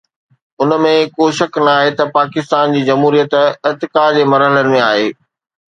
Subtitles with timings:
[0.61, 5.07] ان ۾ ڪو شڪ ناهي ته پاڪستان جي جمهوريت ارتقا جي مرحلن ۾ آهي.